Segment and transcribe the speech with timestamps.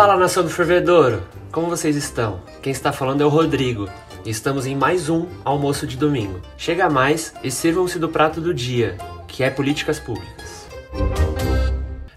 [0.00, 1.22] Fala nação do fervedouro,
[1.52, 2.42] como vocês estão?
[2.62, 3.86] Quem está falando é o Rodrigo
[4.24, 6.40] e estamos em mais um almoço de domingo.
[6.56, 8.96] Chega mais e sirvam-se do prato do dia,
[9.28, 10.66] que é políticas públicas.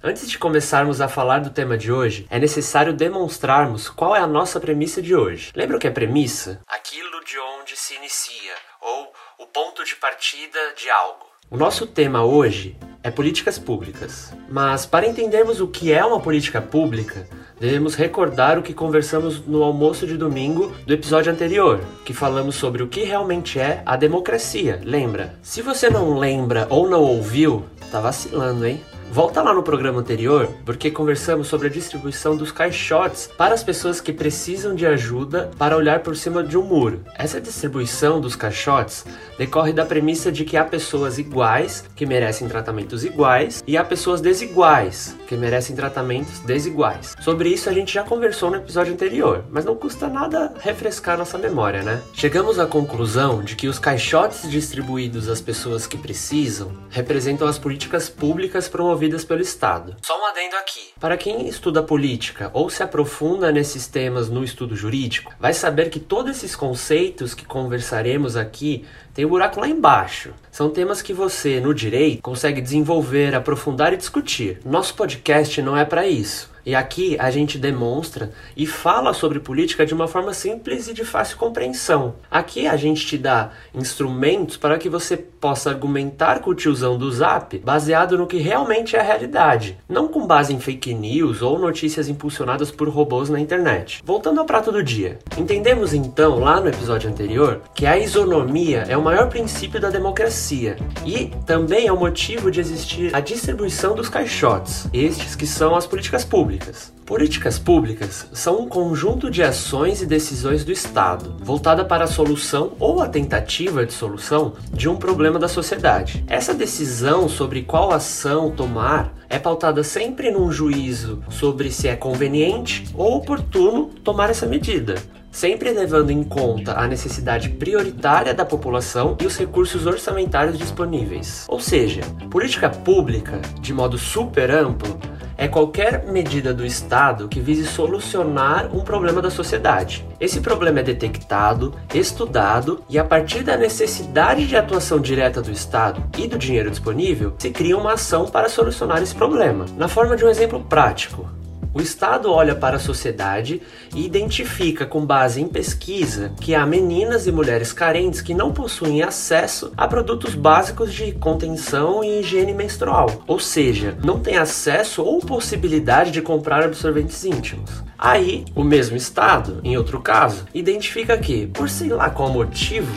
[0.00, 4.28] Antes de começarmos a falar do tema de hoje, é necessário demonstrarmos qual é a
[4.28, 5.50] nossa premissa de hoje.
[5.52, 6.60] Lembra o que é premissa?
[6.68, 11.26] Aquilo de onde se inicia, ou o ponto de partida de algo.
[11.50, 14.32] O nosso tema hoje é políticas públicas.
[14.48, 17.26] Mas para entendermos o que é uma política pública,
[17.62, 22.82] devemos recordar o que conversamos no almoço de domingo do episódio anterior, que falamos sobre
[22.82, 24.80] o que realmente é a democracia.
[24.82, 25.36] Lembra?
[25.42, 28.80] Se você não lembra ou não ouviu, tá vacilando, hein?
[29.12, 34.00] Volta lá no programa anterior, porque conversamos sobre a distribuição dos caixotes para as pessoas
[34.00, 37.04] que precisam de ajuda para olhar por cima de um muro.
[37.14, 39.04] Essa distribuição dos caixotes
[39.36, 44.22] decorre da premissa de que há pessoas iguais que merecem tratamentos iguais e há pessoas
[44.22, 47.14] desiguais que merecem tratamentos desiguais.
[47.20, 51.36] Sobre isso a gente já conversou no episódio anterior, mas não custa nada refrescar nossa
[51.36, 52.00] memória, né?
[52.14, 58.08] Chegamos à conclusão de que os caixotes distribuídos às pessoas que precisam representam as políticas
[58.08, 59.96] públicas promovidas promovidas pelo Estado.
[60.02, 60.92] Só um adendo aqui.
[61.00, 65.98] Para quem estuda política ou se aprofunda nesses temas no estudo jurídico, vai saber que
[65.98, 70.32] todos esses conceitos que conversaremos aqui tem um buraco lá embaixo.
[70.50, 74.60] São temas que você, no direito, consegue desenvolver, aprofundar e discutir.
[74.64, 76.51] Nosso podcast não é para isso.
[76.64, 81.04] E aqui a gente demonstra e fala sobre política de uma forma simples e de
[81.04, 82.14] fácil compreensão.
[82.30, 87.10] Aqui a gente te dá instrumentos para que você possa argumentar com o tiozão do
[87.10, 91.58] Zap baseado no que realmente é a realidade, não com base em fake news ou
[91.58, 94.00] notícias impulsionadas por robôs na internet.
[94.04, 95.18] Voltando ao prato do dia.
[95.36, 100.76] Entendemos então, lá no episódio anterior, que a isonomia é o maior princípio da democracia
[101.04, 105.86] e também é o motivo de existir a distribuição dos caixotes, estes que são as
[105.86, 106.92] políticas públicas públicas.
[107.06, 112.72] Políticas públicas são um conjunto de ações e decisões do Estado, voltada para a solução
[112.78, 116.24] ou a tentativa de solução de um problema da sociedade.
[116.26, 122.86] Essa decisão sobre qual ação tomar é pautada sempre num juízo sobre se é conveniente
[122.94, 124.96] ou oportuno tomar essa medida
[125.32, 131.46] sempre levando em conta a necessidade prioritária da população e os recursos orçamentários disponíveis.
[131.48, 135.00] Ou seja, política pública, de modo super amplo,
[135.36, 140.06] é qualquer medida do Estado que vise solucionar um problema da sociedade.
[140.20, 146.02] Esse problema é detectado, estudado e, a partir da necessidade de atuação direta do Estado
[146.18, 149.66] e do dinheiro disponível, se cria uma ação para solucionar esse problema.
[149.76, 151.28] Na forma de um exemplo prático,
[151.74, 153.62] o Estado olha para a sociedade
[153.94, 159.02] e identifica, com base em pesquisa, que há meninas e mulheres carentes que não possuem
[159.02, 165.20] acesso a produtos básicos de contenção e higiene menstrual, ou seja, não têm acesso ou
[165.20, 167.82] possibilidade de comprar absorventes íntimos.
[168.04, 172.90] Aí, o mesmo Estado, em outro caso, identifica que, por sei lá qual motivo,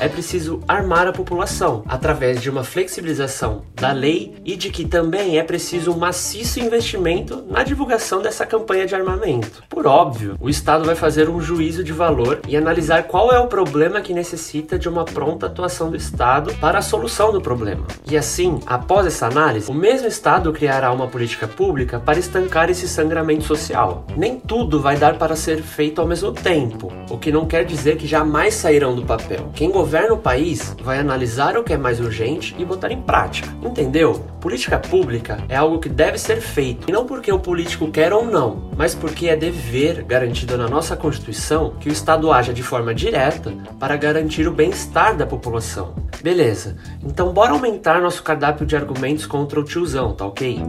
[0.00, 5.38] é preciso armar a população através de uma flexibilização da lei e de que também
[5.38, 9.62] é preciso um maciço investimento na divulgação dessa campanha de armamento.
[9.68, 13.46] Por óbvio, o Estado vai fazer um juízo de valor e analisar qual é o
[13.46, 17.86] problema que necessita de uma pronta atuação do Estado para a solução do problema.
[18.10, 22.88] E assim, após essa análise, o mesmo Estado criará uma política pública para estancar esse
[22.88, 24.06] sangramento social.
[24.16, 27.96] Nem tudo vai dar para ser feito ao mesmo tempo, o que não quer dizer
[27.96, 29.48] que jamais sairão do papel.
[29.54, 33.48] Quem governa o país vai analisar o que é mais urgente e botar em prática.
[33.62, 34.14] Entendeu?
[34.40, 38.24] Política pública é algo que deve ser feito, e não porque o político quer ou
[38.24, 42.92] não, mas porque é dever garantido na nossa Constituição que o Estado haja de forma
[42.92, 45.94] direta para garantir o bem-estar da população.
[46.24, 50.60] Beleza, então bora aumentar nosso cardápio de argumentos contra o tiozão, tá ok?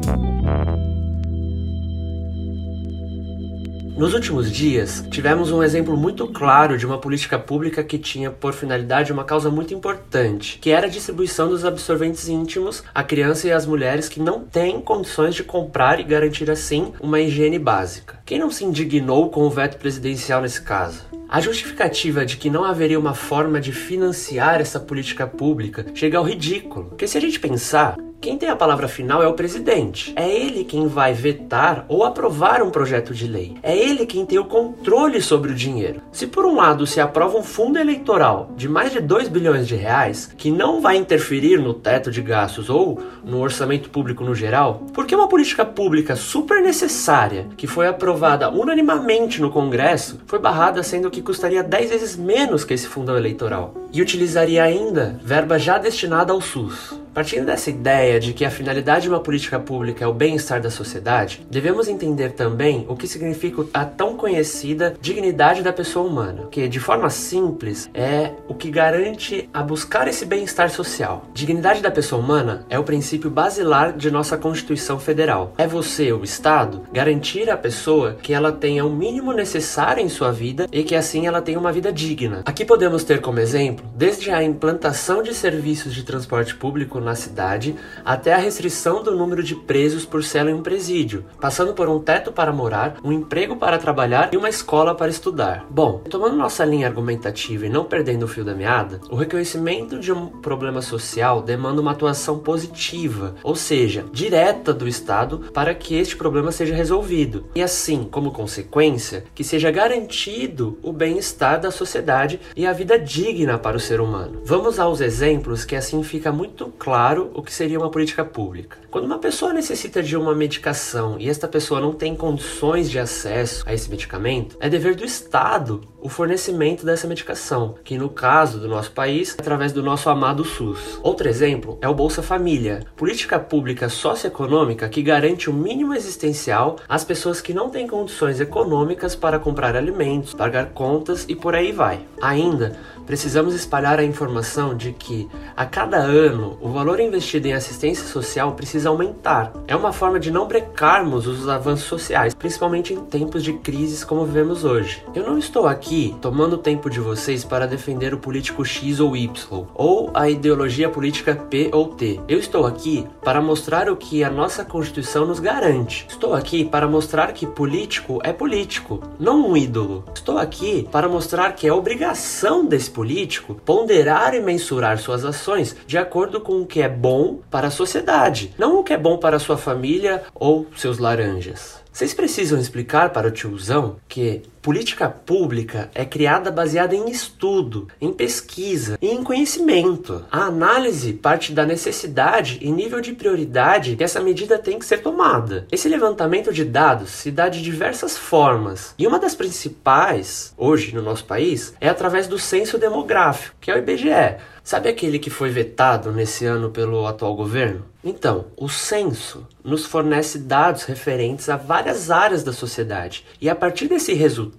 [4.02, 8.52] Nos últimos dias, tivemos um exemplo muito claro de uma política pública que tinha por
[8.52, 13.52] finalidade uma causa muito importante, que era a distribuição dos absorventes íntimos à criança e
[13.52, 18.20] às mulheres que não têm condições de comprar e garantir assim uma higiene básica.
[18.26, 21.06] Quem não se indignou com o veto presidencial nesse caso?
[21.32, 26.26] A justificativa de que não haveria uma forma de financiar essa política pública chega ao
[26.26, 26.88] ridículo.
[26.88, 30.14] Porque se a gente pensar, quem tem a palavra final é o presidente.
[30.16, 33.56] É ele quem vai vetar ou aprovar um projeto de lei.
[33.64, 36.04] É ele quem tem o controle sobre o dinheiro.
[36.12, 39.76] Se por um lado se aprova um fundo eleitoral de mais de 2 bilhões de
[39.76, 44.86] reais, que não vai interferir no teto de gastos ou no orçamento público no geral,
[44.94, 50.84] por que uma política pública super necessária, que foi aprovada unanimamente no Congresso, foi barrada
[50.84, 53.74] sendo que custaria 10 vezes menos que esse fundão eleitoral?
[53.92, 57.01] E utilizaria ainda verba já destinada ao SUS.
[57.14, 60.70] Partindo dessa ideia de que a finalidade de uma política pública é o bem-estar da
[60.70, 66.70] sociedade, devemos entender também o que significa a tão conhecida dignidade da pessoa humana, que
[66.70, 71.26] de forma simples é o que garante a buscar esse bem-estar social.
[71.34, 75.54] Dignidade da pessoa humana é o princípio basilar de nossa Constituição Federal.
[75.58, 80.32] É você, o Estado, garantir à pessoa que ela tenha o mínimo necessário em sua
[80.32, 82.42] vida e que assim ela tenha uma vida digna.
[82.46, 87.76] Aqui podemos ter como exemplo desde a implantação de serviços de transporte público na cidade
[88.04, 92.00] até a restrição do número de presos por cela em um presídio, passando por um
[92.00, 95.66] teto para morar, um emprego para trabalhar e uma escola para estudar.
[95.70, 100.12] Bom, tomando nossa linha argumentativa e não perdendo o fio da meada, o reconhecimento de
[100.12, 106.16] um problema social demanda uma atuação positiva, ou seja, direta do Estado para que este
[106.16, 107.46] problema seja resolvido.
[107.56, 113.58] E assim, como consequência, que seja garantido o bem-estar da sociedade e a vida digna
[113.58, 114.42] para o ser humano.
[114.46, 116.91] Vamos aos exemplos que assim fica muito claro
[117.34, 118.78] o que seria uma política pública.
[118.90, 123.64] Quando uma pessoa necessita de uma medicação e esta pessoa não tem condições de acesso
[123.66, 128.68] a esse medicamento, é dever do Estado o fornecimento dessa medicação, que no caso do
[128.68, 131.00] nosso país, é através do nosso amado SUS.
[131.04, 137.04] Outro exemplo é o Bolsa Família, política pública socioeconômica que garante o mínimo existencial às
[137.04, 142.02] pessoas que não têm condições econômicas para comprar alimentos, pagar contas e por aí vai.
[142.22, 148.08] Ainda, precisamos espalhar a informação de que a cada ano o valor investido em assistência
[148.08, 149.54] social precisa aumentar.
[149.68, 154.26] É uma forma de não brecarmos os avanços sociais, principalmente em tempos de crises como
[154.26, 155.06] vivemos hoje.
[155.14, 159.16] Eu não estou aqui tomando o tempo de vocês para defender o político X ou
[159.16, 162.20] Y, ou a ideologia política P ou T.
[162.28, 166.08] Eu estou aqui para mostrar o que a nossa Constituição nos garante.
[166.10, 170.04] Estou aqui para mostrar que político é político, não um ídolo.
[170.16, 175.96] Estou aqui para mostrar que é obrigação desse político ponderar e mensurar suas ações de
[175.96, 179.38] acordo com o que é bom para a sociedade, não o que é bom para
[179.40, 181.82] sua família ou seus laranjas.
[181.92, 188.14] Vocês precisam explicar para o tiozão que política pública é criada baseada em estudo, em
[188.14, 190.24] pesquisa e em conhecimento.
[190.32, 195.02] A análise parte da necessidade e nível de prioridade que essa medida tem que ser
[195.02, 195.66] tomada.
[195.72, 201.02] Esse levantamento de dados se dá de diversas formas e uma das principais, hoje no
[201.02, 204.38] nosso país, é através do censo demográfico, que é o IBGE.
[204.64, 207.84] Sabe aquele que foi vetado nesse ano pelo atual governo?
[208.04, 213.88] Então, o censo nos fornece dados referentes a várias áreas da sociedade, e a partir
[213.88, 214.51] desse resultado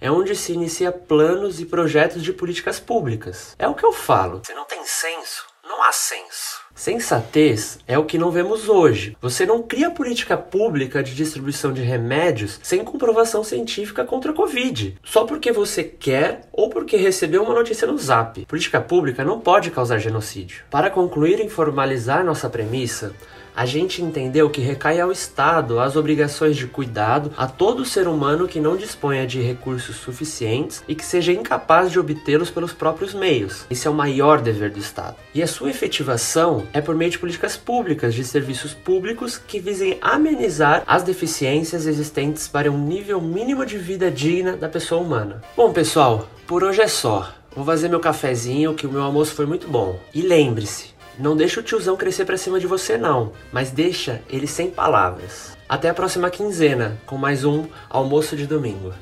[0.00, 3.54] é onde se inicia planos e projetos de políticas públicas.
[3.58, 4.42] É o que eu falo.
[4.44, 6.66] Se não tem censo, não há censo.
[6.74, 9.16] Sensatez é o que não vemos hoje.
[9.20, 14.98] Você não cria política pública de distribuição de remédios sem comprovação científica contra a Covid,
[15.02, 18.44] só porque você quer ou porque recebeu uma notícia no Zap.
[18.44, 20.64] Política pública não pode causar genocídio.
[20.70, 23.14] Para concluir e formalizar nossa premissa,
[23.56, 28.46] a gente entendeu que recai ao Estado as obrigações de cuidado a todo ser humano
[28.46, 33.64] que não disponha de recursos suficientes e que seja incapaz de obtê-los pelos próprios meios.
[33.70, 35.16] Esse é o maior dever do Estado.
[35.34, 39.96] E a sua efetivação é por meio de políticas públicas, de serviços públicos que visem
[40.02, 45.40] amenizar as deficiências existentes para um nível mínimo de vida digna da pessoa humana.
[45.56, 47.32] Bom, pessoal, por hoje é só.
[47.54, 49.98] Vou fazer meu cafezinho, que o meu almoço foi muito bom.
[50.12, 54.46] E lembre-se, não deixa o tiozão crescer pra cima de você, não, mas deixa ele
[54.46, 55.56] sem palavras.
[55.68, 58.92] Até a próxima quinzena com mais um almoço de domingo.